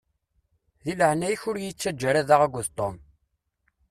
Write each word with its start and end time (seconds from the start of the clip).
Di 0.83 0.93
leɛnaya-k 0.99 1.43
ur 1.49 1.57
yi-ttaǧǧa 1.59 2.07
ara 2.09 2.27
da 2.29 2.35
akked 2.45 2.67
Tom. 2.77 2.95